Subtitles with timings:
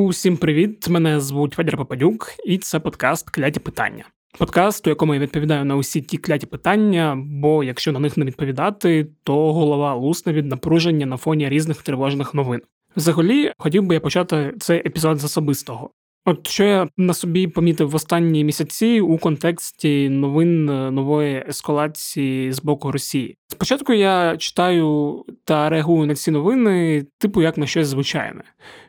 [0.00, 0.88] Усім привіт!
[0.88, 4.04] Мене звуть Федір Попадюк, і це подкаст Кляті питання.
[4.38, 8.24] Подкаст, у якому я відповідаю на усі ті кляті питання, бо якщо на них не
[8.24, 12.60] відповідати, то голова лусне від напруження на фоні різних тривожних новин.
[12.96, 15.90] Взагалі, хотів би я почати цей епізод з особистого.
[16.30, 22.52] От що я на собі помітив в останні місяці у контексті новин е, нової ескалації
[22.52, 23.36] з боку Росії.
[23.48, 28.42] Спочатку я читаю та реагую на ці новини, типу як на щось звичайне,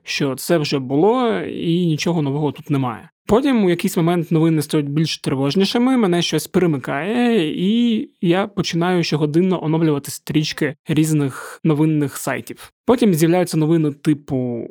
[0.03, 3.09] що це вже було і нічого нового тут немає.
[3.31, 9.63] Потім у якийсь момент новини стають більш тривожнішими, мене щось перемикає, і я починаю щогодинно
[9.63, 12.73] оновлювати стрічки різних новинних сайтів.
[12.85, 14.67] Потім з'являються новини типу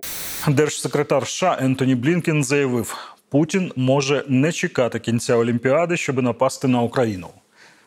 [0.48, 2.96] Держсекретар США Ентоні Блінкен заявив,
[3.30, 7.28] Путін може не чекати кінця Олімпіади, щоб напасти на Україну.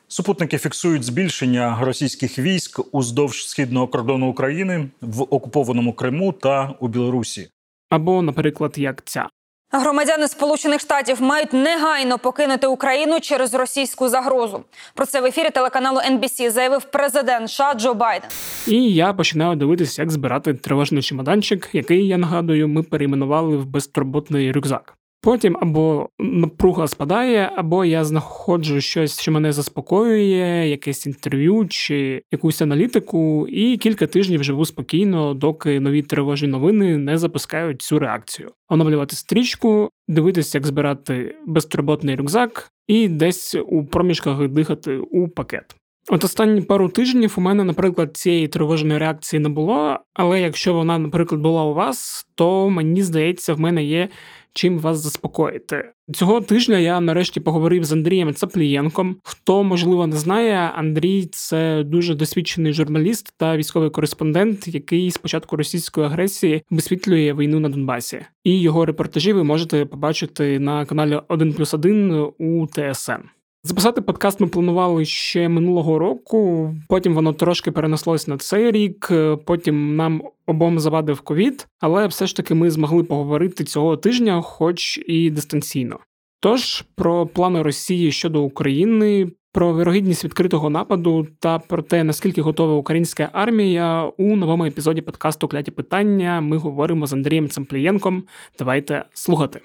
[0.07, 7.49] Супутники фіксують збільшення російських військ уздовж східного кордону України в окупованому Криму та у Білорусі.
[7.89, 9.29] Або, наприклад, як ця.
[9.75, 14.63] Громадяни Сполучених Штатів мають негайно покинути Україну через російську загрозу.
[14.93, 18.29] Про це в ефірі телеканалу NBC заявив президент США Джо Байден.
[18.67, 24.51] І я починаю дивитися, як збирати тривожний чемоданчик, який я нагадую, ми перейменували в безтурботний
[24.51, 24.97] рюкзак.
[25.23, 32.61] Потім або напруга спадає, або я знаходжу щось, що мене заспокоює, якесь інтерв'ю чи якусь
[32.61, 38.51] аналітику, і кілька тижнів живу спокійно, доки нові тривожні новини не запускають цю реакцію.
[38.69, 45.75] Оновлювати стрічку, дивитися, як збирати безтурботний рюкзак, і десь у проміжках дихати у пакет.
[46.09, 49.99] От останні пару тижнів у мене, наприклад, цієї тривожної реакції не було.
[50.13, 54.09] Але якщо вона, наприклад, була у вас, то мені здається, в мене є
[54.53, 55.91] чим вас заспокоїти.
[56.13, 59.17] Цього тижня я нарешті поговорив з Андрієм Цаплієнком.
[59.23, 65.55] Хто можливо не знає, Андрій це дуже досвідчений журналіст та військовий кореспондент, який з початку
[65.55, 68.25] російської агресії висвітлює війну на Донбасі.
[68.43, 73.42] І його репортажі ви можете побачити на каналі 1+,1 у ТСН.
[73.65, 76.75] Записати подкаст ми планували ще минулого року.
[76.89, 79.11] Потім воно трошки перенеслось на цей рік.
[79.45, 84.99] Потім нам обом завадив ковід, але все ж таки ми змогли поговорити цього тижня, хоч
[85.07, 85.99] і дистанційно.
[86.39, 92.73] Тож про плани Росії щодо України, про вірогідність відкритого нападу та про те, наскільки готова
[92.73, 98.23] українська армія у новому епізоді подкасту Кляті питання ми говоримо з Андрієм Цемплієнком.
[98.59, 99.61] Давайте слухати.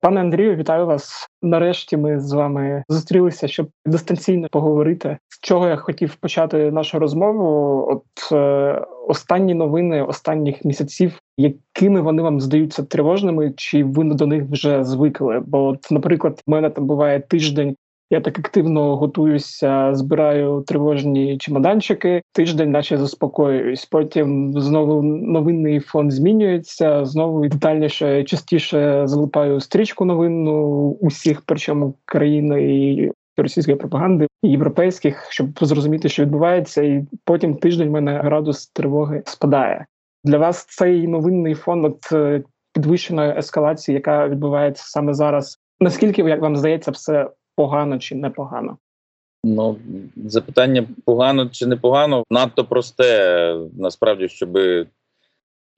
[0.00, 1.28] Пане Андрію, вітаю вас.
[1.42, 5.18] Нарешті ми з вами зустрілися, щоб дистанційно поговорити.
[5.28, 7.86] З чого я хотів почати нашу розмову?
[7.90, 14.44] От е, останні новини останніх місяців, якими вони вам здаються тривожними, чи ви до них
[14.50, 15.42] вже звикли?
[15.46, 17.76] Бо, от, наприклад, в мене там буває тиждень,
[18.10, 22.22] я так активно готуюся, збираю тривожні чемоданчики.
[22.32, 23.84] Тиждень, наче заспокоююсь.
[23.84, 27.04] Потім знову новинний фон змінюється.
[27.04, 35.46] Знову детальніше частіше залипаю стрічку новинну усіх, причому країни і російської пропаганди і європейських, щоб
[35.60, 39.86] зрозуміти, що відбувається, і потім тиждень в мене градус тривоги спадає.
[40.24, 42.42] Для вас цей новинний фон от е,
[42.74, 45.58] підвищеної ескалації, яка відбувається саме зараз.
[45.80, 48.78] Наскільки як вам здається, все погано чи непогано?
[49.44, 49.76] Ну,
[50.16, 54.58] запитання погано чи непогано надто просте, насправді, щоб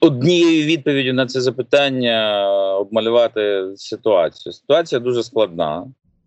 [0.00, 2.41] однією відповіддю на це запитання
[2.78, 4.53] обмалювати ситуацію.
[4.53, 5.87] Ситуація дуже складна.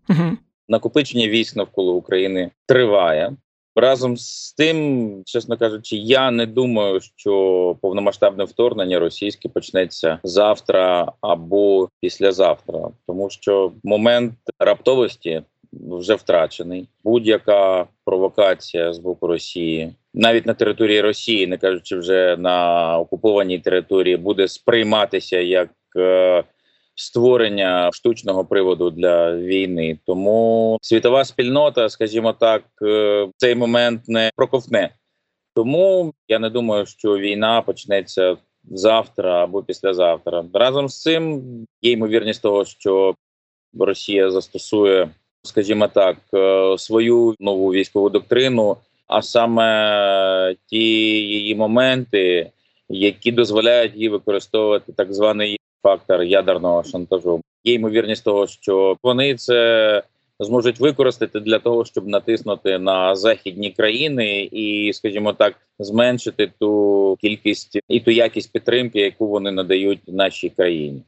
[0.09, 0.37] Угу.
[0.67, 3.35] Накопичення військ навколо України триває.
[3.75, 11.89] Разом з тим, чесно кажучи, я не думаю, що повномасштабне вторгнення російське почнеться завтра або
[12.01, 15.41] післязавтра, тому що момент раптовості
[15.73, 16.87] вже втрачений.
[17.03, 24.17] Будь-яка провокація з боку Росії, навіть на території Росії, не кажучи вже на окупованій території,
[24.17, 26.43] буде сприйматися як е,
[26.95, 29.97] створення штучного приводу для війни.
[30.05, 34.89] Тому світова спільнота, скажімо так, е, в цей момент не проковтне.
[35.55, 38.37] Тому я не думаю, що війна почнеться
[38.71, 40.45] завтра або післязавтра.
[40.53, 41.41] Разом з цим
[41.81, 43.15] є ймовірність того, що
[43.79, 45.09] Росія застосує,
[45.43, 48.77] скажімо так, е, свою нову військову доктрину,
[49.07, 50.83] а саме ті
[51.27, 52.51] її моменти,
[52.89, 57.41] які дозволяють їй використовувати так званий фактор ядерного шантажу.
[57.63, 60.03] Є ймовірність того, що вони це
[60.39, 67.79] зможуть використати для того, щоб натиснути на західні країни і, скажімо так, зменшити ту кількість
[67.87, 71.03] і ту якість підтримки, яку вони надають нашій країні.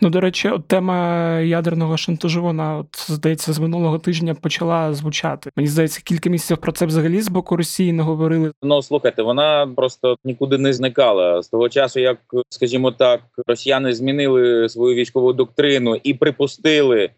[0.00, 5.50] Ну, до речі, от тема ядерного шантажу, вона от здається з минулого тижня почала звучати.
[5.56, 8.52] Мені здається, кілька місяців про це взагалі з боку Росії не говорили.
[8.62, 12.18] Ну слухайте, вона просто нікуди не зникала з того часу, як
[12.48, 17.10] скажімо так, росіяни змінили свою військову доктрину і припустили.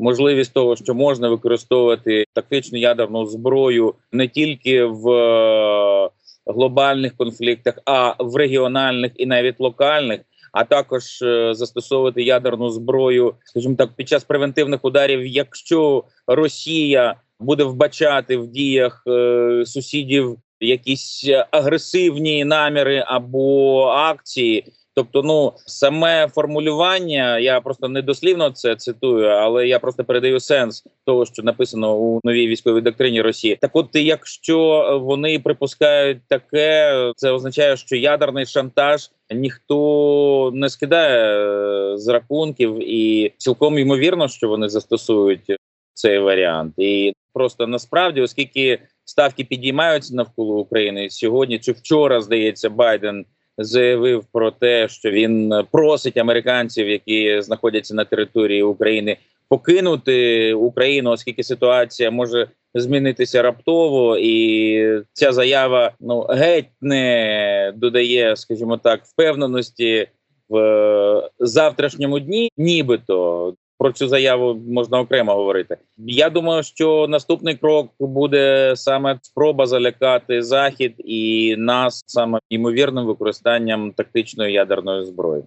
[0.00, 6.10] Можливість того, що можна використовувати тактичну ядерну зброю не тільки в е,
[6.46, 10.20] глобальних конфліктах, а в регіональних і навіть локальних,
[10.52, 17.64] а також е, застосовувати ядерну зброю, скажімо так, під час превентивних ударів, якщо Росія буде
[17.64, 24.72] вбачати в діях е, сусідів якісь агресивні наміри або акції.
[24.98, 30.84] Тобто, ну саме формулювання, я просто не дослівно це цитую, але я просто передаю сенс
[31.06, 33.58] того, що написано у новій військовій доктрині Росії.
[33.60, 34.58] Так, от якщо
[35.04, 41.38] вони припускають таке, це означає, що ядерний шантаж ніхто не скидає
[41.94, 45.56] е, з рахунків, і цілком ймовірно, що вони застосують
[45.94, 53.24] цей варіант, і просто насправді, оскільки ставки підіймаються навколо України сьогодні, чи вчора здається, Байден
[53.58, 59.16] заявив про те, що він просить американців, які знаходяться на території України,
[59.48, 68.76] покинути Україну, оскільки ситуація може змінитися раптово, і ця заява ну геть не додає, скажімо
[68.76, 70.08] так, впевненості
[70.48, 73.54] в завтрашньому дні, нібито.
[73.80, 75.76] Про цю заяву можна окремо говорити.
[75.98, 83.92] Я думаю, що наступний крок буде саме спроба залякати захід і нас саме ймовірним використанням
[83.92, 85.42] тактичної ядерної зброї.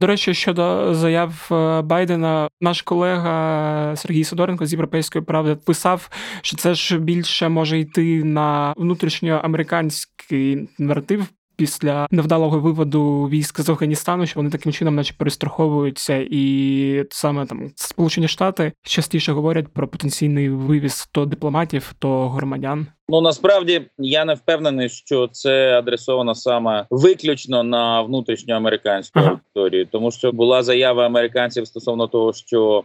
[0.00, 6.10] До речі, щодо заяв е, Байдена, наш колега Сергій Сидоренко з Європейської правди писав,
[6.42, 14.26] що це ж більше може йти на внутрішньоамериканський наратив після невдалого виводу військ з Афганістану,
[14.26, 20.48] що вони таким чином, наче перестраховуються, і саме там Сполучені Штати частіше говорять про потенційний
[20.48, 22.86] вивіз то дипломатів, то громадян.
[23.08, 29.30] Ну насправді я не впевнений, що це адресовано саме виключно на внутрішньоамериканську ага.
[29.30, 32.84] аудиторію, тому що була заява американців стосовно того, що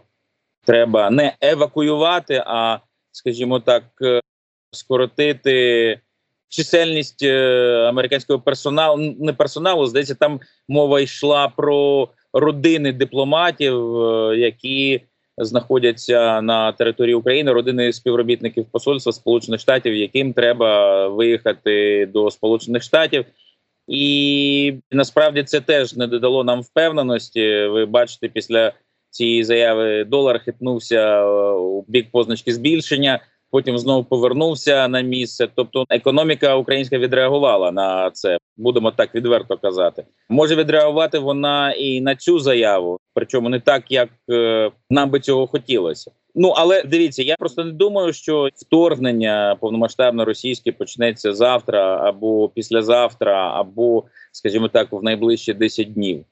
[0.66, 2.80] треба не евакуювати, а
[3.12, 4.22] скажімо так, е,
[4.72, 6.00] скоротити
[6.50, 7.38] чисельність е,
[7.90, 15.02] американського персоналу не персоналу, здається, там мова йшла про родини дипломатів, е, які
[15.38, 23.26] знаходяться на території України, родини співробітників посольства Сполучених Штатів, яким треба виїхати до Сполучених Штатів.
[23.88, 27.66] І насправді це теж не додало нам впевненості.
[27.66, 28.74] Ви бачите, після
[29.10, 33.20] цієї заяви долар хитнувся е, у бік позначки збільшення
[33.52, 35.48] потім знову повернувся на місце.
[35.56, 38.38] Тобто економіка українська відреагувала на це.
[38.58, 40.06] Будемо так відверто казати.
[40.30, 45.48] Може відреагувати вона і на цю заяву, причому не так, як е, нам би цього
[45.48, 46.12] хотілося.
[46.36, 53.52] Ну але дивіться, я просто не думаю, що вторгнення повномасштабно російське почнеться завтра або післязавтра,
[53.56, 56.26] або, скажімо так, в найближчі 10 днів.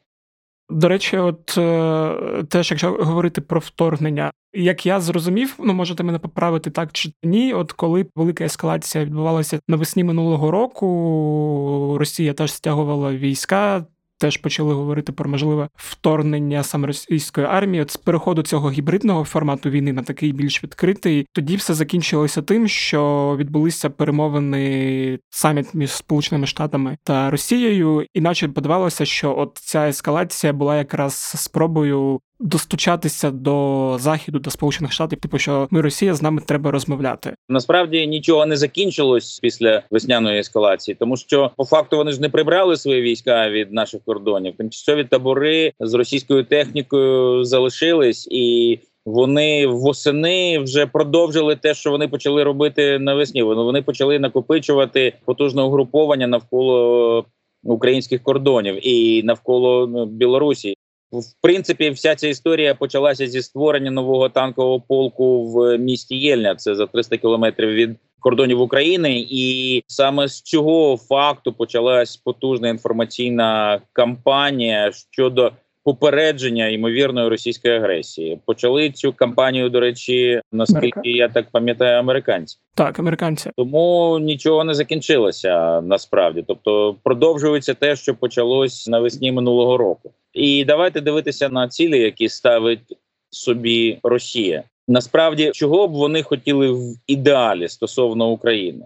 [0.70, 6.20] До речі, от е, теж, якщо говорити про вторгнення, як я зрозумів, ну можете мене
[6.20, 7.54] поправити так чи ні.
[7.54, 13.86] От коли велика ескалація відбувалася навесні минулого року, Росія теж стягувала війська
[14.18, 17.82] теж почали говорити про можливе вторгнення саме російської армії.
[17.82, 22.68] От з переходу цього гібридного формату війни на такий більш відкритий, тоді все закінчилося тим,
[22.68, 30.54] що відбулися перемовини саміт між Сполученими Штатами та Росією, іначе подавалося, що от ця ескалація
[30.54, 36.42] була якраз спробою достучатися до заходу, до сполучених штатів, типу, що ми Росія з нами
[36.46, 37.36] треба розмовляти.
[37.50, 42.78] Насправді нічого не закінчилось після весняної ескалації, тому що по факту вони ж не прибрали
[42.78, 44.54] свої війська від наших кордонів.
[44.58, 48.80] Тимчасові табори з російською технікою залишились і.
[49.08, 53.44] Вони восени вже продовжили те, що вони почали робити навесні.
[53.44, 57.26] Вони почали накопичувати потужне угруповання навколо
[57.64, 60.76] українських кордонів і навколо ну, Білорусі.
[61.12, 66.56] В принципі, вся ця історія почалася зі створення нового танкового полку в місті Єльня.
[66.56, 73.82] Це за 300 кілометрів від кордонів України, і саме з цього факту почалась потужна інформаційна
[73.94, 75.52] кампанія щодо
[75.88, 78.40] попередження ймовірної російської агресії.
[78.46, 81.18] Почали цю кампанію, до речі, наскільки Америка.
[81.18, 82.58] я так пам'ятаю, американці.
[82.76, 86.44] Так, американці, тому нічого не закінчилося насправді.
[86.48, 90.12] Тобто продовжується те, що почалось навесні минулого року.
[90.34, 92.98] І давайте дивитися на цілі, які ставить
[93.30, 94.64] собі Росія.
[94.88, 98.86] Насправді, чого б вони хотіли в ідеалі стосовно України?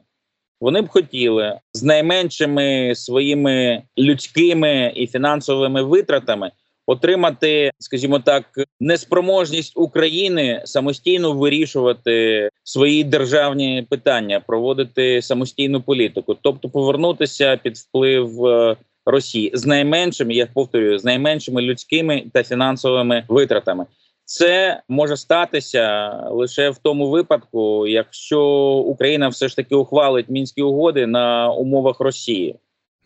[0.60, 6.52] Вони б хотіли з найменшими своїми людськими і фінансовими витратами
[6.92, 8.44] отримати, скажімо так,
[8.80, 18.76] неспроможність України самостійно вирішувати свої державні питання, проводити самостійну політику, тобто повернутися під вплив е,
[19.06, 23.86] Росії з найменшими, я повторюю, з найменшими людськими та фінансовими витратами.
[24.26, 28.42] Це може статися лише в тому випадку, якщо
[28.86, 32.56] Україна все ж таки ухвалить мінські угоди на умовах Росії.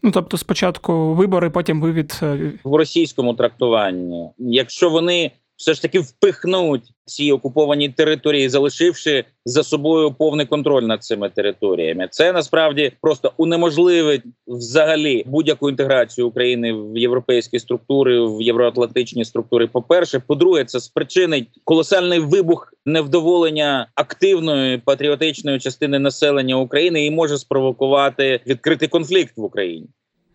[0.05, 4.29] Ну тобто, спочатку вибори, потім вивід е, в російському трактуванні.
[4.38, 11.03] Якщо вони все ж таки впихнуть ці окуповані території, залишивши за собою повний контроль над
[11.03, 19.25] цими територіями, це насправді просто унеможливить взагалі будь-яку інтеграцію України в європейські структури, в євроатлантичні
[19.25, 19.67] структури.
[19.67, 27.38] По перше, по-друге, це спричинить колосальний вибух невдоволення активної патріотичної частини населення України і може
[27.38, 29.88] спровокувати відкритий конфлікт в Україні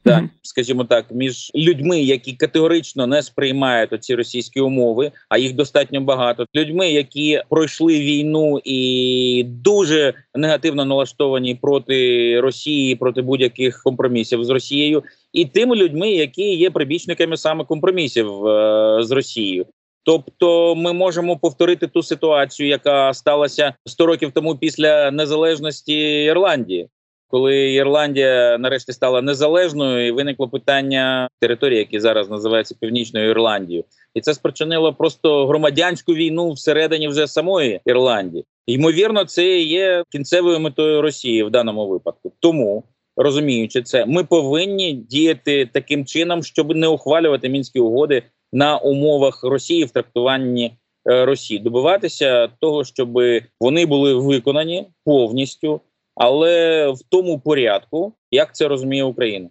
[0.03, 6.01] так, скажімо так, між людьми, які категорично не сприймають оці російські умови, а їх достатньо
[6.01, 6.47] багато.
[6.57, 15.03] Людьми, які пройшли війну і дуже негативно налаштовані проти Росії, проти будь-яких компромісів з Росією,
[15.33, 19.67] і тими людьми, які є прибічниками саме компромісів е з Росією.
[20.05, 26.89] Тобто ми можемо повторити ту ситуацію, яка сталася 100 років тому після незалежності Ірландії,
[27.31, 33.85] коли Ірландія нарешті стала незалежною, і виникло питання території, які зараз називаються Північною Ірландією,
[34.15, 38.45] і це спричинило просто громадянську війну всередині вже самої Ірландії.
[38.67, 42.33] Ймовірно, це є кінцевою метою Росії в даному випадку.
[42.41, 42.85] Тому
[43.17, 48.23] розуміючи це, ми повинні діяти таким чином, щоб не ухвалювати мінські угоди
[48.53, 50.73] на умовах Росії в трактуванні
[51.11, 53.19] е, Росії, добиватися того, щоб
[53.61, 55.81] вони були виконані повністю
[56.21, 59.49] але в тому порядку, як це розуміє Україна.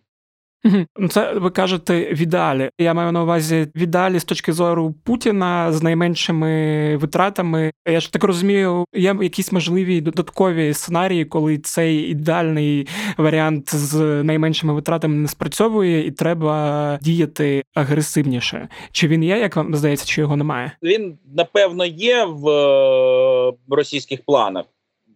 [0.98, 2.70] Ну, це ви кажете в ідеалі.
[2.80, 7.72] Я маю на увазі в ідеалі з точки зору Путіна з найменшими витратами.
[7.88, 14.74] Я ж так розумію, є якісь можливі додаткові сценарії, коли цей ідеальний варіант з найменшими
[14.74, 18.68] витратами не спрацьовує, і треба діяти агресивніше.
[18.92, 20.72] Чи він є, як вам здається, чи його немає?
[20.84, 24.66] Він напевно є в е, російських планах.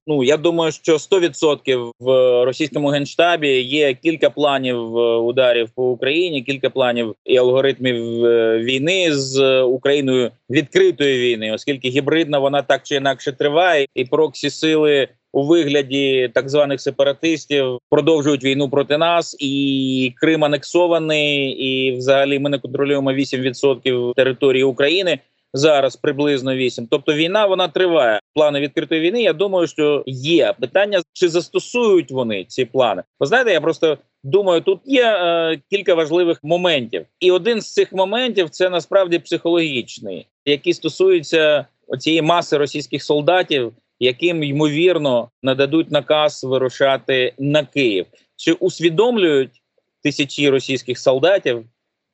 [0.07, 2.09] Ну я думаю, що 100% в
[2.45, 9.15] російському генштабі є кілька планів е, ударів по Україні, кілька планів і алгоритмів е, війни
[9.15, 15.07] з Україною відкритої війни, оскільки гібридна вона так чи інакше триває, і проксі сили.
[15.35, 22.49] У вигляді так званих сепаратистів продовжують війну проти нас, і Крим анексований, і взагалі ми
[22.49, 25.19] не контролюємо 8% території України
[25.53, 26.87] зараз приблизно 8.
[26.91, 28.19] Тобто війна вона триває.
[28.33, 29.21] Плани відкритої війни.
[29.21, 33.03] Я думаю, що є питання, чи застосують вони ці плани.
[33.19, 37.93] Ви знаєте, я просто думаю, тут є е, кілька важливих моментів, і один з цих
[37.93, 41.65] моментів це насправді психологічний, який стосується
[41.99, 43.73] цієї маси російських солдатів.
[43.99, 48.05] Яким ймовірно нададуть наказ вирушати на Київ,
[48.35, 49.61] чи усвідомлюють
[50.03, 51.65] тисячі російських солдатів,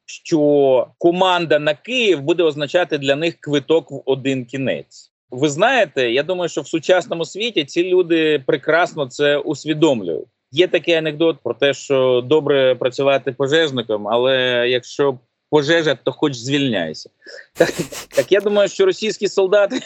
[0.10, 5.12] що команда на Київ буде означати для них квиток в один кінець.
[5.32, 10.28] Ви знаєте, я думаю, що в сучасному світі ці люди прекрасно це усвідомлюють.
[10.52, 17.10] Є такий анекдот про те, що добре працювати пожежником, але якщо пожежа, то хоч звільняйся.
[17.54, 17.74] Так,
[18.16, 19.80] так я думаю, що російські солдати,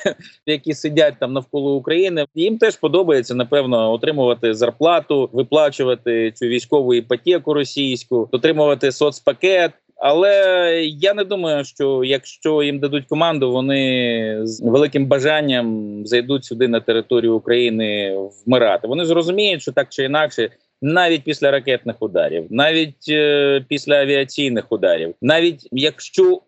[0.46, 7.54] які сидять там навколо України, їм теж подобається напевно отримувати зарплату, виплачувати цю військову іпотеку
[7.54, 9.72] російську, отримувати соцпакет.
[10.06, 16.68] Але я не думаю, що якщо їм дадуть команду, вони з великим бажанням зайдуть сюди
[16.68, 18.88] на територію України вмирати.
[18.88, 20.50] Вони зрозуміють, що так чи інакше,
[20.82, 26.42] навіть після ракетних ударів, навіть е, після авіаційних ударів, навіть якщо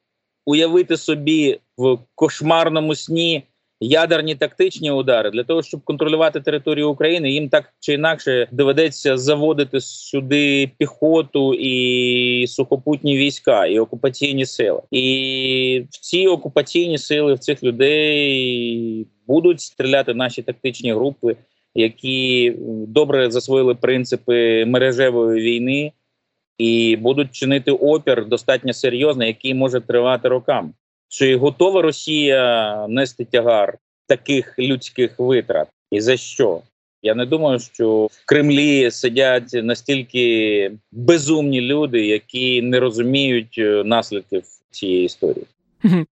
[0.46, 3.44] уявити собі в кошмарному сні
[3.80, 9.82] ядерні тактичні удари для того, щоб контролювати територію України, їм так чи інакше доведеться заводити
[9.82, 14.82] сюди піхоту і сухопутні війська і окупаційні сили.
[14.92, 21.36] І в ці окупаційні сили в цих людей будуть стріляти наші тактичні групи,
[21.76, 22.54] які
[22.88, 25.92] добре засвоїли принципи мережевої війни.
[26.58, 30.70] І будуть чинити опір достатньо серйозний, який може тривати роками.
[31.08, 35.68] Чи готова Росія нести тягар таких людських витрат?
[35.92, 36.62] І за що?
[37.02, 44.44] Я не думаю, що в Кремлі сидять настільки безумні люди, які не розуміють е, наслідків
[44.72, 45.46] цієї історії.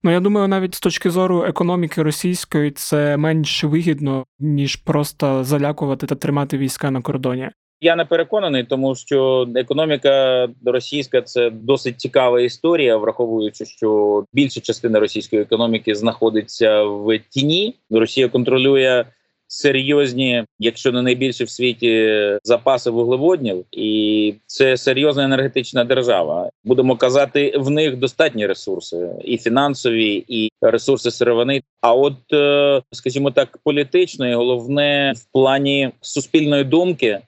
[0.04, 6.08] Ну я думаю, навіть з точки зору економіки російської це менш вигідно ніж просто залякувати
[6.08, 7.50] та тримати війська на кордоні.
[7.84, 15.00] Я не переконаний, тому що економіка російська це досить цікава історія, враховуючи, що більша частина
[15.00, 17.76] російської економіки знаходиться в тіні.
[17.90, 19.06] Росія контролює
[19.48, 26.50] серйозні, якщо не найбільше в світі, запаси вуглеводнів, і це серйозна енергетична держава.
[26.64, 31.62] Будемо казати, в них достатні ресурси, і фінансові, і ресурси сировини.
[31.82, 37.20] А от, е, скажімо так, політично і головне в плані суспільної думки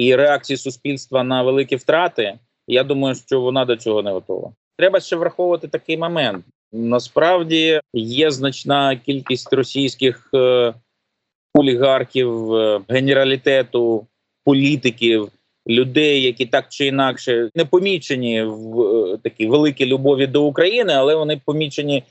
[0.00, 2.38] і реакції суспільства на великі втрати.
[2.66, 4.52] Я думаю, що вона до цього не готова.
[4.78, 6.44] Треба ще враховувати такий момент.
[6.72, 10.74] Насправді є значна кількість російських е,
[11.54, 14.06] олігархів, е, генералітету,
[14.44, 15.28] політиків,
[15.68, 21.14] людей, які так чи інакше не помічені в е, такій великій любові до України, але
[21.14, 22.04] вони помічені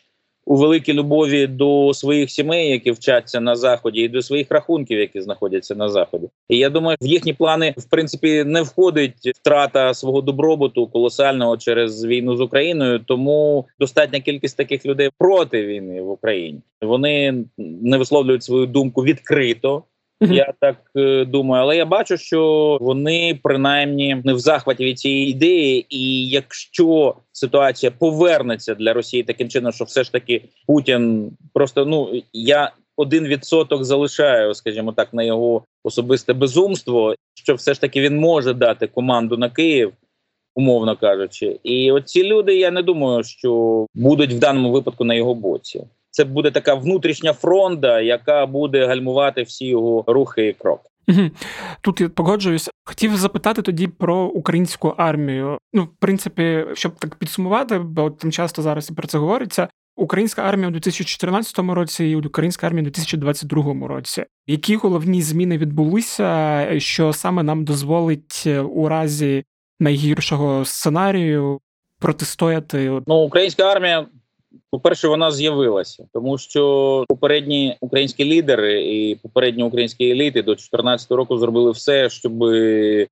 [0.50, 5.22] у великій любові до своїх сімей, які вчаться на заході, і до своїх рахунків, які
[5.22, 6.30] знаходяться на заході.
[6.50, 12.06] І я думаю, в їхні плани в принципі не входить втрата свого добробуту колосального через
[12.06, 13.00] війну з Україною.
[13.00, 16.62] Тому достатня кількість таких людей проти війни в Україні.
[16.82, 19.84] Вони не висловлюють свою думку відкрито.
[20.22, 25.30] Я так е, думаю, але я бачу, що вони принаймні не в захваті від цієї
[25.30, 31.86] ідеї, і якщо ситуація повернеться для Росії таким чином, що все ж таки Путін просто
[31.86, 38.02] ну я один відсоток залишаю, скажімо так, на його особисте безумство, що все ж таки
[38.02, 39.94] він може дати команду на Київ.
[40.56, 45.36] Умовно кажучи, і оці люди, я не думаю, що будуть в даному випадку на його
[45.36, 45.84] боці
[46.20, 50.90] це буде така внутрішня фронта, яка буде гальмувати всі його рухи і кроки.
[51.82, 52.70] Тут я погоджуюсь.
[52.86, 55.58] Хотів запитати тоді про українську армію.
[55.74, 59.68] Ну, в принципі, щоб так підсумувати, бо там часто зараз і про це говориться.
[59.96, 64.26] Українська армія у 2014 році і українська армія у 2022 році.
[64.48, 69.44] Які головні зміни відбулися, що саме нам дозволить у разі
[69.80, 71.60] найгіршого сценарію
[72.00, 73.02] протистояти?
[73.08, 74.06] Ну, українська армія
[74.72, 81.38] по-перше, вона з'явилася, тому що попередні українські лідери і попередні українські еліти до 2014 року
[81.38, 82.34] зробили все, щоб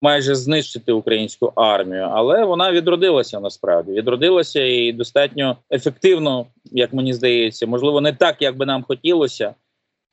[0.01, 3.91] майже знищити українську армію, але вона відродилася насправді.
[3.91, 9.53] Відродилася і достатньо ефективно, як мені здається, можливо, не так, як би нам хотілося,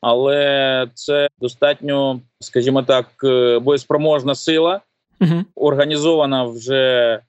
[0.01, 4.81] але це достатньо, скажімо так, е, боєспроможна сила,
[5.21, 5.45] угу.
[5.55, 7.21] організована вже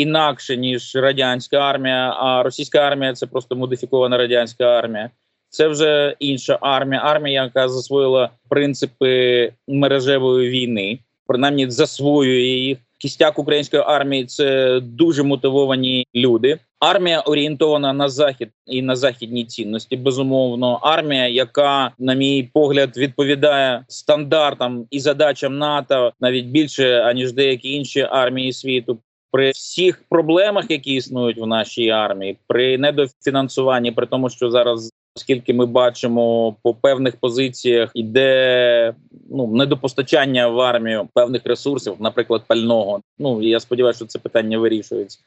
[0.00, 2.14] інакше ніж радянська армія.
[2.18, 5.10] А російська армія це просто модифікована радянська армія.
[5.48, 12.78] Це вже інша армія, армія, яка засвоїла принципи мережевої війни, принаймні засвоює їх.
[13.00, 16.58] Кістяк української армії це дуже мотивовані люди.
[16.80, 19.96] Армія орієнтована на захід і на західні цінності.
[19.96, 27.72] Безумовно, армія, яка, на мій погляд, відповідає стандартам і задачам НАТО навіть більше аніж деякі
[27.72, 28.98] інші армії світу
[29.30, 35.54] при всіх проблемах, які існують в нашій армії, при недофінансуванні, при тому, що зараз, оскільки
[35.54, 38.94] ми бачимо по певних позиціях, іде
[39.30, 43.00] ну недопостачання в армію певних ресурсів, наприклад, пального.
[43.18, 45.18] Ну я сподіваюся, що це питання вирішується.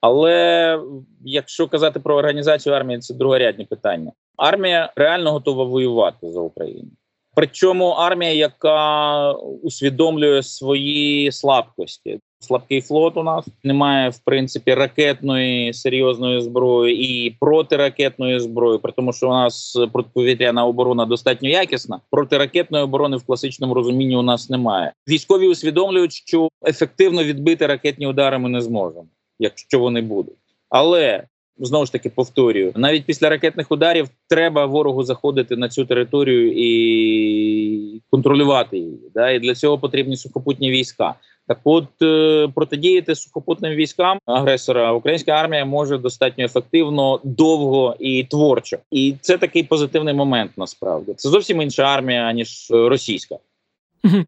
[0.00, 0.80] Але
[1.24, 4.12] якщо казати про організацію армії, це другорядні питання.
[4.36, 6.88] Армія реально готова воювати за Україну.
[7.34, 13.16] Причому армія, яка усвідомлює свої слабкості слабкий флот.
[13.16, 19.32] У нас немає в принципі ракетної серйозної зброї і протиракетної зброї, при тому, що у
[19.32, 22.00] нас протиповітряна оборона достатньо якісна.
[22.10, 24.92] Протиракетної оборони в класичному розумінні у нас немає.
[25.08, 29.06] Військові усвідомлюють, що ефективно відбити ракетні удари ми не зможемо,
[29.38, 30.34] якщо вони будуть,
[30.68, 31.24] але
[31.58, 38.02] Знову ж таки повторюю, навіть після ракетних ударів треба ворогу заходити на цю територію і
[38.10, 39.10] контролювати її.
[39.14, 39.30] Да?
[39.30, 41.14] І для цього потрібні сухопутні війська.
[41.48, 48.78] Так, от е, протидіяти сухопутним військам агресора українська армія може достатньо ефективно, довго і творчо,
[48.90, 50.50] і це такий позитивний момент.
[50.56, 53.36] Насправді це зовсім інша армія ніж російська.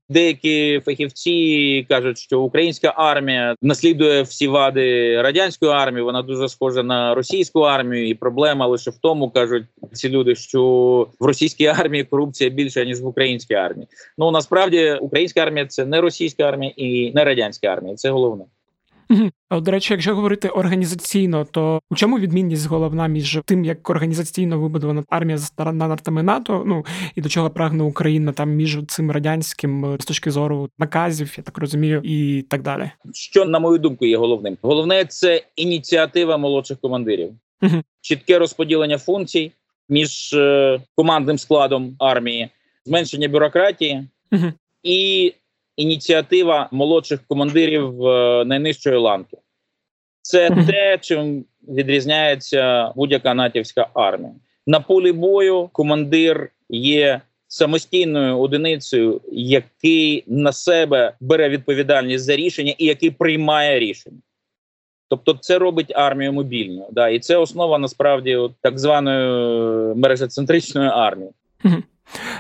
[0.09, 6.05] Деякі фахівці кажуть, що українська армія наслідує всі вади радянської армії.
[6.05, 10.63] Вона дуже схожа на російську армію, і проблема лише в тому, кажуть ці люди, що
[11.21, 13.89] в російській армії корупція більша ніж в українській армії.
[14.19, 17.97] Ну насправді українська армія це не російська армія і не радянська армія.
[17.97, 18.45] Це головне.
[19.51, 25.05] До речі, якщо говорити організаційно, то у чому відмінність головна між тим, як організаційно вибудована
[25.09, 29.97] армія за стандартами НАТО, ну і до чого прагне Україна там між цим радянським е,
[30.01, 32.91] з точки зору наказів, я так розумію, і так далі.
[33.13, 34.59] Що на мою думку є головним?
[34.63, 37.33] Головне це ініціатива молодших командирів,
[38.01, 39.53] чітке розподілення функцій
[39.89, 42.49] між е, командним складом армії,
[42.85, 44.09] зменшення бюрократії
[44.83, 45.33] і
[45.77, 49.37] ініціатива молодших командирів е, найнижчої ланки.
[50.23, 54.33] Це те, чим відрізняється будь-яка натівська армія.
[54.67, 62.87] На полі бою командир є самостійною одиницею, який на себе бере відповідальність за рішення і
[62.87, 64.19] який приймає рішення.
[65.09, 66.89] Тобто, це робить армію мобільною.
[66.93, 71.31] Да, і це основа насправді от, так званої мережецентричної армії.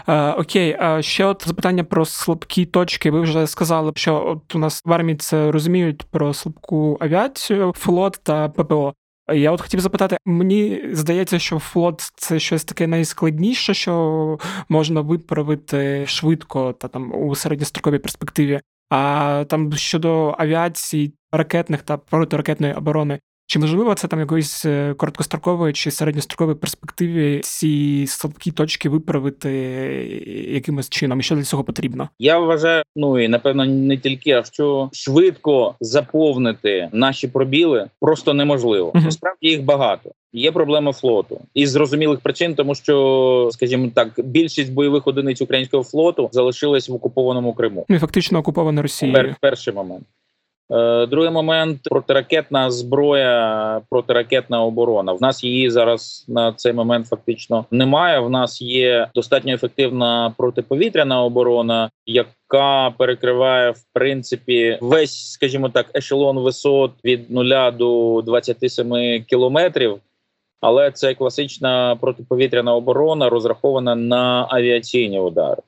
[0.08, 3.10] Е, окей, ще от запитання про слабкі точки.
[3.10, 8.20] Ви вже сказали, що от у нас в армії це розуміють про слабку авіацію, флот
[8.22, 8.94] та ППО.
[9.34, 16.06] Я от хотів запитати, мені здається, що флот це щось таке найскладніше, що можна виправити
[16.06, 18.60] швидко та там у середньостроковій перспективі.
[18.90, 25.72] А там щодо авіації, ракетних та протиракетної оборони, чи можливо це там якоїсь е, короткострокової
[25.72, 29.50] чи середньострокової перспективі ці слабкі точки виправити
[30.48, 31.20] якимось чином?
[31.20, 32.08] І що для цього потрібно?
[32.18, 38.92] Я вважаю, ну і напевно не тільки, а що швидко заповнити наші пробіли просто неможливо.
[38.94, 39.04] Мгм.
[39.04, 40.10] Насправді їх багато.
[40.32, 46.28] Є проблема флоту із зрозумілих причин, тому що, скажімо так, більшість бойових одиниць українського флоту
[46.32, 47.84] залишилась в окупованому Криму.
[47.88, 49.16] Ну і фактично окупована Росією.
[49.16, 50.04] Пер, перший момент.
[50.70, 55.12] Е, другий момент протиракетна зброя, протиракетна оборона.
[55.12, 58.20] В нас її зараз на цей момент фактично немає.
[58.20, 66.38] В нас є достатньо ефективна протиповітряна оборона, яка перекриває в принципі весь, скажімо так, ешелон
[66.38, 69.98] висот від 0 до 27 кілометрів.
[70.60, 75.62] Але це класична протиповітряна оборона, розрахована на авіаційні удари.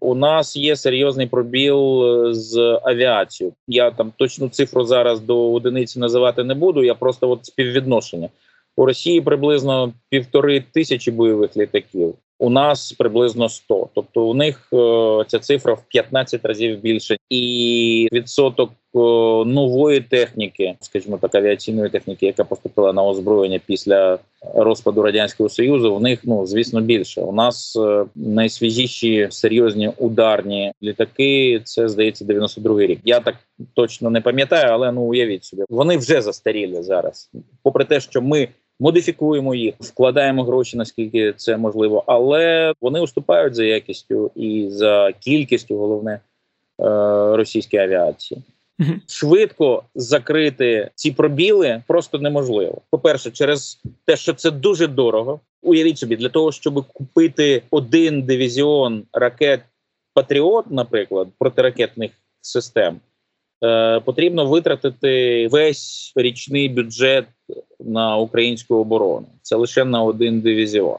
[0.00, 3.54] У нас є серйозний пробіл е, з авіацією.
[3.68, 6.84] Я там точну цифру зараз до одиниці називати не буду.
[6.84, 8.28] Я просто от співвідношення.
[8.76, 12.14] У Росії приблизно півтори тисячі бойових літаків.
[12.38, 13.88] У нас приблизно 100.
[13.94, 18.98] Тобто у них е, ця цифра в 15 разів більше, і відсоток е,
[19.44, 24.18] нової техніки, скажімо так, авіаційної техніки, яка поступила на озброєння після
[24.54, 27.20] розпаду радянського союзу, в них ну звісно більше.
[27.20, 31.60] У нас е, найсвіжіші серйозні ударні літаки.
[31.64, 33.00] Це здається 92-й рік.
[33.04, 33.34] Я так
[33.74, 37.30] точно не пам'ятаю, але ну уявіть собі, вони вже застаріли зараз.
[37.62, 38.48] Попри те, що ми
[38.80, 45.76] модифікуємо їх, вкладаємо гроші наскільки це можливо, але вони уступають за якістю і за кількістю,
[45.76, 46.20] головне е,
[47.36, 48.42] російської авіації.
[49.06, 52.80] Швидко закрити ці пробіли просто неможливо.
[52.90, 55.40] По-перше, через те, що це дуже дорого.
[55.62, 59.60] Уявіть собі, для того, щоб купити один дивізіон ракет
[60.14, 62.10] Патріот, наприклад, протиракетних
[62.40, 63.00] систем,
[63.64, 67.24] е, потрібно витратити весь річний бюджет
[67.80, 69.26] на українську оборону.
[69.42, 70.98] Це лише на один дивізіон.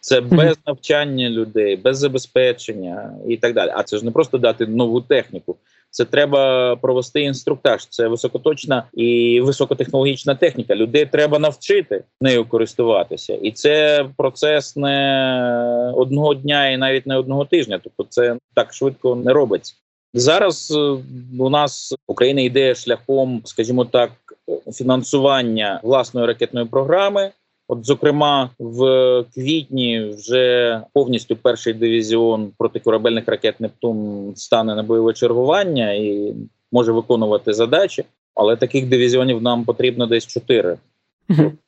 [0.00, 3.72] Це без навчання людей, без забезпечення і так далі.
[3.74, 5.56] А це ж не просто дати нову техніку.
[5.90, 7.86] Це треба провести інструктаж.
[7.86, 10.74] Це високоточна і високотехнологічна техніка.
[10.74, 17.44] Людей треба навчити нею користуватися, і це процес не одного дня і навіть не одного
[17.44, 17.80] тижня.
[17.84, 19.74] Тобто, це так швидко не робиться.
[20.14, 20.96] Зараз е,
[21.38, 24.10] у нас Україна йде шляхом, скажімо так,
[24.72, 27.30] фінансування власної ракетної програми.
[27.68, 28.80] От, зокрема, в
[29.34, 36.34] квітні вже повністю перший дивізіон протикорабельних ракет Нептун стане на бойове чергування і
[36.72, 38.04] може виконувати задачі.
[38.34, 40.76] Але таких дивізіонів нам потрібно десь чотири.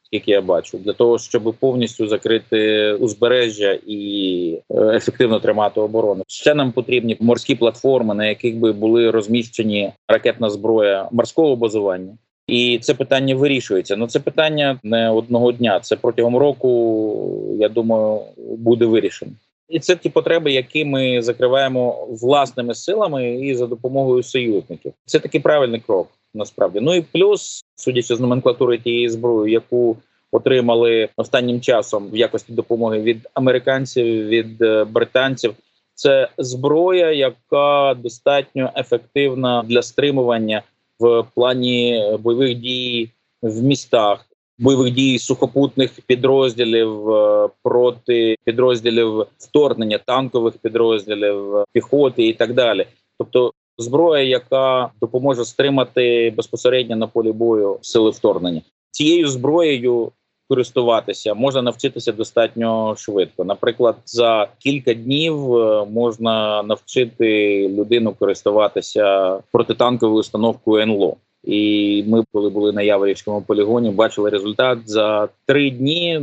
[0.07, 6.23] Скільки я бачу, для того, щоб повністю закрити узбережжя і е, ефективно тримати оборону.
[6.27, 12.16] Ще нам потрібні морські платформи, на яких би були розміщені ракетна зброя морського базування.
[12.47, 13.97] І це питання вирішується.
[13.97, 15.81] Ну це питання не одного дня.
[15.81, 19.33] Це протягом року, я думаю, буде вирішено.
[19.69, 24.92] І це ті потреби, які ми закриваємо власними силами і за допомогою союзників.
[25.05, 26.09] Це такий правильний крок.
[26.37, 29.96] Насправді, ну і плюс, судячи з номенклатури тієї зброї, яку
[30.33, 35.55] отримали останнім часом в якості допомоги від американців, від е, британців,
[35.94, 40.62] це зброя, яка достатньо ефективна для стримування
[40.99, 43.11] в плані бойових дій
[43.42, 44.27] в містах,
[44.59, 52.87] бойових дій сухопутних підрозділів е, проти підрозділів вторгнення, танкових підрозділів, піхоти і так далі.
[53.18, 60.12] Тобто зброя, яка допоможе стримати безпосередньо на полі бою сили вторгнення, цією зброєю.
[60.49, 63.45] Користуватися можна навчитися достатньо швидко.
[63.45, 71.17] Наприклад, за кілька днів е, можна навчити людину користуватися протитанковою установкою НЛО.
[71.45, 76.21] І ми, коли були на Яворівському полігоні, бачили результат за три дні.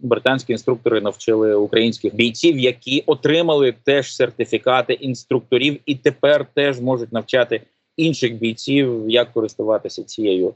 [0.00, 7.60] Британські інструктори навчили українських бійців, які отримали теж сертифікати інструкторів, і тепер теж можуть навчати
[7.96, 10.54] інших бійців, як користуватися цією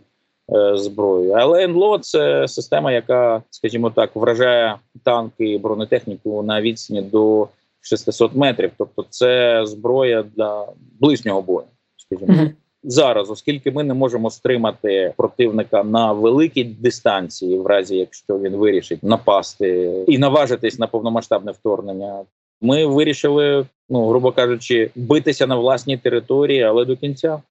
[0.55, 1.33] е, зброєю.
[1.33, 7.49] Але НЛО– це система, яка, скажімо так, вражає танки і бронетехніку на відстані до
[7.81, 8.71] 600 метрів.
[8.79, 10.67] Тобто, це зброя для
[11.01, 12.33] ближнього бою, скажімо.
[12.33, 12.51] Mm-hmm
[12.85, 19.03] зараз, оскільки ми не можемо стримати противника на великій дистанції, в разі якщо він вирішить
[19.03, 22.25] напасти і наважитись на повномасштабне вторгнення.
[22.61, 27.43] Ми вирішили, ну грубо кажучи, битися на власній території, але до кінця.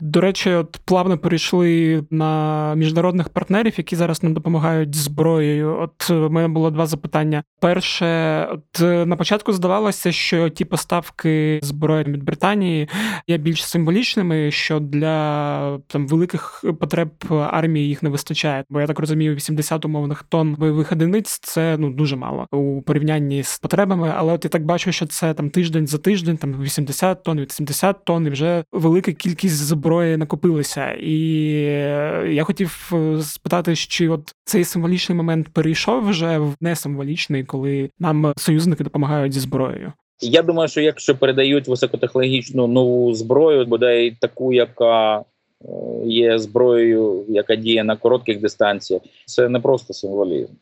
[0.00, 5.78] До речі, от плавно перейшли на міжнародних партнерів, які зараз нам допомагають зброєю.
[5.80, 7.42] От у мене було два запитання.
[7.60, 8.08] Перше,
[8.52, 12.88] от на початку здавалося, що ті поставки зброї від Британії
[13.26, 18.64] є більш символічними, що для там великих потреб армії їх не вистачає.
[18.70, 23.42] Бо я так розумію, 80 умовних тонн бойових одиниць це ну дуже мало у порівнянні
[23.42, 24.12] з потребами.
[24.16, 28.04] Але от я так бачу, що це там тиждень за тиждень, там 80 тонн, 80
[28.04, 30.92] тонн, і вже велика кількість кількість зброї накопилася.
[31.00, 37.44] І е, я хотів е, спитати, чи от цей символічний момент перейшов вже в несимволічний,
[37.44, 39.92] коли нам союзники допомагають зі зброєю.
[40.20, 45.24] Я думаю, що якщо передають високотехнологічну нову зброю, бодай таку, яка е,
[46.04, 50.52] є зброєю, яка діє на коротких дистанціях, це не просто символізм.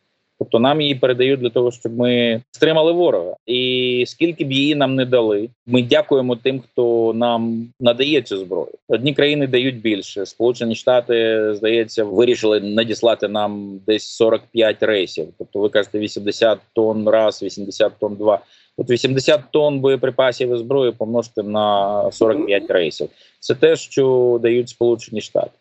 [0.47, 3.35] Тобто нам її передають для того, щоб ми стримали ворога.
[3.45, 8.67] І скільки б її нам не дали, ми дякуємо тим, хто нам надає цю зброю.
[8.87, 10.25] Одні країни дають більше.
[10.25, 15.27] Сполучені Штати здається вирішили надіслати нам десь 45 рейсів.
[15.37, 18.39] Тобто, ви кажете, 80 тонн раз, 80 тонн два.
[18.77, 23.09] От 80 тонн боєприпасів і зброї помножити на 45 рейсів.
[23.39, 25.51] Це те, що дають Сполучені Штати.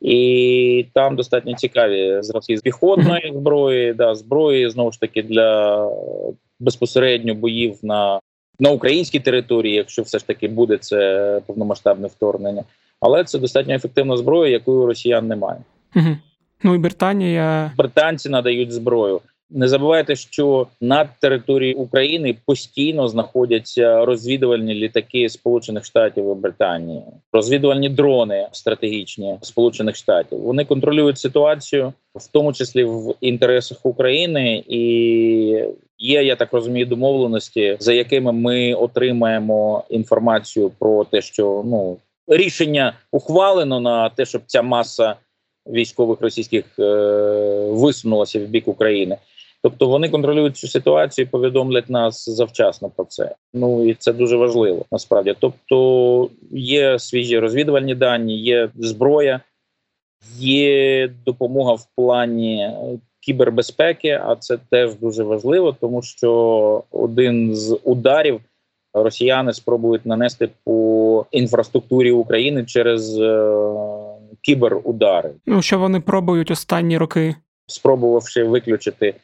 [0.00, 5.90] І там достатньо цікаві зразки з піхотної зброї, да, зброї знову ж таки для
[6.60, 8.20] безпосередньо боїв на
[8.58, 12.64] на українській території, якщо все ж таки буде це повномасштабне вторгнення.
[13.00, 15.58] Але це достатньо ефективна зброя, якої у росіян немає.
[15.96, 16.16] Угу.
[16.62, 19.20] Ну і Британія британці надають зброю.
[19.56, 27.88] Не забувайте, що над територією України постійно знаходяться розвідувальні літаки Сполучених Штатів і Британії, розвідувальні
[27.88, 30.38] дрони стратегічні Сполучених Штатів.
[30.38, 34.80] Вони контролюють ситуацію, в тому числі в інтересах України, і
[35.98, 41.96] є, я так розумію, домовленості, за якими ми отримаємо інформацію про те, що ну
[42.28, 45.16] рішення ухвалено на те, щоб ця маса
[45.66, 46.84] військових російських е,
[47.70, 49.16] висунулася в бік України.
[49.64, 53.34] Тобто вони контролюють цю ситуацію, і повідомлять нас завчасно про це.
[53.54, 55.34] Ну і це дуже важливо насправді.
[55.38, 59.40] Тобто є свіжі розвідувальні дані, є зброя,
[60.38, 62.70] є допомога в плані
[63.20, 68.40] кібербезпеки, а це теж дуже важливо, тому що один з ударів
[68.94, 73.54] росіяни спробують нанести по інфраструктурі України через е,
[74.42, 75.30] кіберудари.
[75.46, 77.34] Ну що вони пробують останні роки,
[77.66, 79.14] спробувавши виключити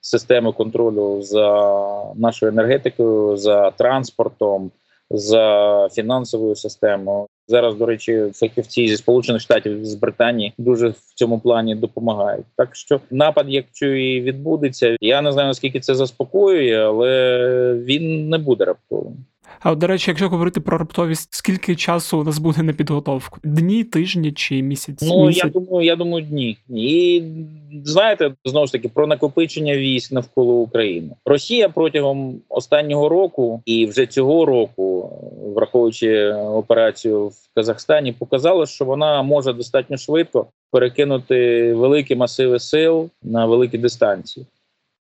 [0.00, 1.74] системи контролю за
[2.14, 4.70] нашою енергетикою, за транспортом,
[5.10, 7.26] за фінансовою системою.
[7.48, 12.46] Зараз, до речі, фахівці зі сполучених штатів з Британії дуже в цьому плані допомагають.
[12.56, 18.38] Так що напад, якщо і відбудеться, я не знаю наскільки це заспокоює, але він не
[18.38, 19.16] буде раптовим.
[19.60, 23.38] А от, до речі, якщо говорити про раптовість, скільки часу у нас буде на підготовку?
[23.44, 25.02] Дні, тижні чи місяць?
[25.02, 25.44] Ну місяць?
[25.44, 26.58] я думаю, я думаю, дні.
[26.68, 27.22] І
[27.84, 31.10] знаєте, знову ж таки про накопичення військ навколо України.
[31.24, 35.10] Росія протягом останнього року і вже цього року,
[35.54, 43.46] враховуючи операцію в Казахстані, показала, що вона може достатньо швидко перекинути великі масиви сил на
[43.46, 44.46] великі дистанції.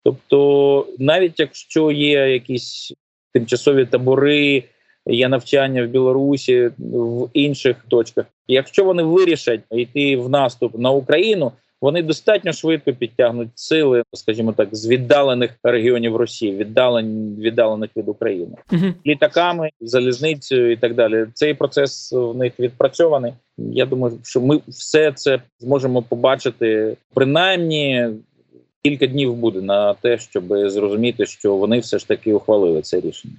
[0.05, 2.93] Тобто, навіть якщо є якісь
[3.33, 4.65] тимчасові табори,
[5.07, 8.27] є навчання в Білорусі в інших точках.
[8.49, 14.69] Якщо вони вирішать йти в наступ на Україну, вони достатньо швидко підтягнуть сили, скажімо так,
[14.73, 18.57] з віддалених регіонів Росії, віддалень віддалених від України,
[19.07, 21.27] літаками, залізницею і так далі.
[21.35, 23.33] Цей процес в них відпрацьований.
[23.59, 28.09] Я думаю, що ми все це зможемо побачити принаймні
[28.83, 33.37] кілька днів буде на те, щоб зрозуміти, що вони все ж таки ухвалили це рішення.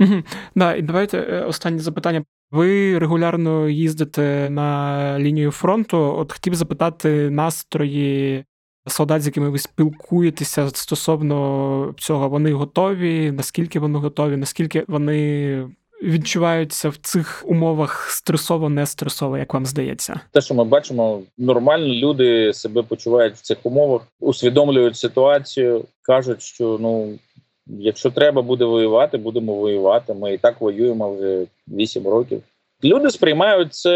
[0.00, 0.22] Угу.
[0.54, 2.24] Да, і давайте е, останнє запитання.
[2.50, 5.98] Ви регулярно їздите на лінію фронту.
[5.98, 8.44] От хотів запитати настрої
[8.86, 12.28] солдат, з якими ви спілкуєтеся стосовно цього.
[12.28, 13.32] Вони готові?
[13.32, 14.36] Наскільки вони готові?
[14.36, 15.68] Наскільки вони
[16.04, 20.20] відчуваються в цих умовах стресово, не стресово, як вам здається?
[20.30, 26.78] Те, що ми бачимо, нормально люди себе почувають в цих умовах, усвідомлюють ситуацію, кажуть, що
[26.80, 27.18] ну.
[27.66, 30.14] Якщо треба буде воювати, будемо воювати.
[30.14, 32.42] Ми і так воюємо вже 8 років.
[32.84, 33.90] Люди сприймають це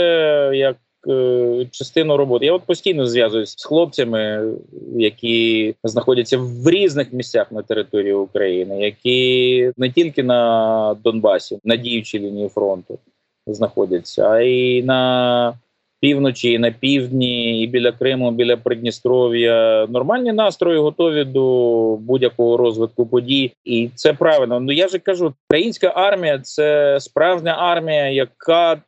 [0.54, 0.76] як
[1.70, 2.46] частину роботи.
[2.46, 4.52] Я от постійно зв'язуюсь з хлопцями,
[4.96, 12.18] які знаходяться в різних місцях на території України, які не тільки на Донбасі, на діючій
[12.18, 12.98] лінії фронту
[13.46, 15.54] знаходяться, а й на
[16.00, 19.87] півночі, і на півдні, і біля Криму, біля Придністров'я.
[19.90, 24.61] Нормальні настрої готові до будь-якого розвитку подій, і це правильно.
[24.61, 28.82] Ну я же кажу, українська армія це справжня армія, яка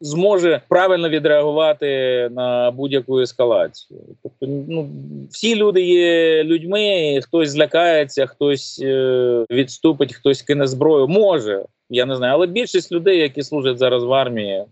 [0.00, 1.86] Зможе правильно відреагувати
[2.32, 4.00] на будь-яку ескалацію.
[4.22, 4.88] Тобто, ну
[5.30, 11.08] всі люди є людьми, хтось злякається, хтось е, відступить, хтось кине зброю.
[11.08, 14.64] Може, я не знаю, але більшість людей, які служать зараз в армії,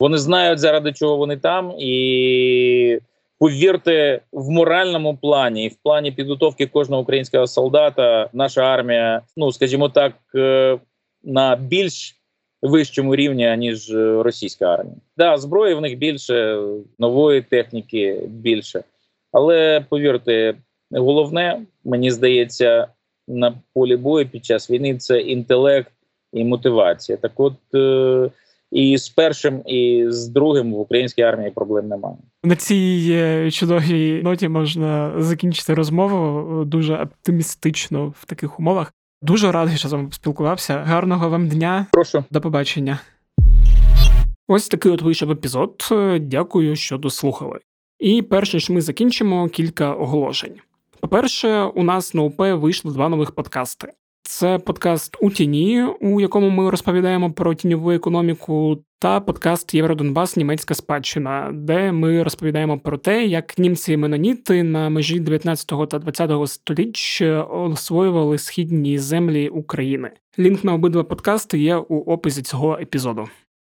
[0.00, 2.98] вони знають заради чого вони там, і
[3.38, 9.88] повірте, в моральному плані і в плані підготовки кожного українського солдата, наша армія, ну скажімо
[9.88, 10.78] так, е,
[11.24, 12.16] на більш
[12.64, 14.96] вищому рівні ніж російська армія.
[15.16, 16.62] Да, зброї в них більше,
[16.98, 18.84] нової техніки більше,
[19.32, 20.54] але повірте,
[20.90, 22.88] головне мені здається
[23.28, 25.92] на полі бою під час війни це інтелект
[26.32, 27.18] і мотивація.
[27.18, 27.54] Так, от.
[27.74, 28.30] Е,
[28.74, 32.16] і з першим, і з другим в українській армії проблем немає.
[32.44, 38.92] На цій е, чудовій ноті можна закінчити розмову дуже оптимістично в таких умовах.
[39.24, 40.78] Дуже радий, що з вами поспілкувався.
[40.78, 41.86] Гарного вам дня.
[41.92, 42.98] Прошу до побачення.
[44.48, 45.88] Ось такий от вийшов епізод.
[46.20, 47.58] Дякую, що дослухали.
[47.98, 50.54] І перше, що ми закінчимо, кілька оголошень.
[51.00, 53.92] По-перше, у нас на УП вийшло два нових подкасти.
[54.26, 60.74] Це подкаст у тіні, у якому ми розповідаємо про тіньову економіку, та подкаст Євродонбас Німецька
[60.74, 67.42] спадщина, де ми розповідаємо про те, як німці меноніти на межі 19 та 20 століття
[67.42, 70.10] освоювали східні землі України.
[70.38, 73.28] Лінк на обидва подкасти є у описі цього епізоду.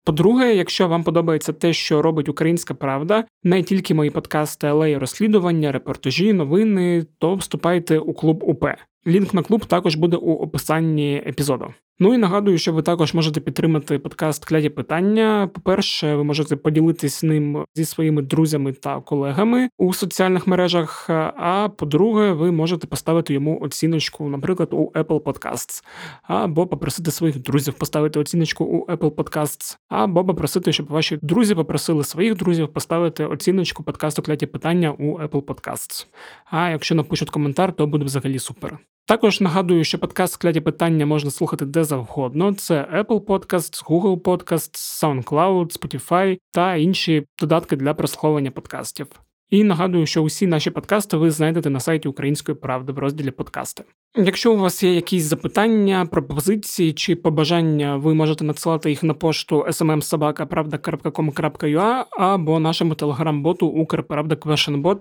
[0.04, 4.96] По-друге, якщо вам подобається те, що робить Українська Правда, не тільки мої подкасти, але й
[4.96, 8.64] розслідування, репортажі, новини, то вступайте у клуб УП.
[9.06, 11.74] Лінк на клуб також буде у описанні епізоду.
[12.02, 15.50] Ну і нагадую, що ви також можете підтримати подкаст Кляді питання.
[15.54, 21.10] По-перше, ви можете поділитись ним зі своїми друзями та колегами у соціальних мережах.
[21.36, 25.84] А по-друге, ви можете поставити йому оціночку, наприклад, у Apple Podcasts,
[26.22, 32.04] або попросити своїх друзів поставити оціночку у Apple Podcasts, або попросити, щоб ваші друзі попросили
[32.04, 36.06] своїх друзів поставити оціночку подкасту Кляді питання у Apple Podcasts.
[36.44, 38.78] А якщо напишуть коментар, то буде взагалі супер.
[39.10, 42.54] Також нагадую, що подкаст «Скляді питання можна слухати де завгодно.
[42.54, 49.06] Це Apple Podcasts, Google Podcasts, SoundCloud, Spotify та інші додатки для прослуховування подкастів.
[49.50, 53.84] І нагадую, що усі наші подкасти ви знайдете на сайті Української правди в розділі подкасти.
[54.16, 59.66] Якщо у вас є якісь запитання, пропозиції чи побажання, ви можете надсилати їх на пошту
[59.68, 64.36] smmsobaka.pravda.com.ua або нашому телеграм-боту Укрправда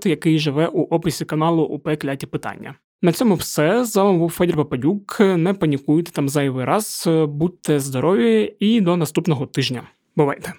[0.06, 2.76] який живе у описі каналу УП Кляті Питання.
[3.02, 3.86] На цьому все.
[3.86, 5.20] З вами був Федір Пападюк.
[5.20, 9.84] Не панікуйте там зайвий раз, будьте здорові і до наступного тижня.
[10.16, 10.54] Бувайте!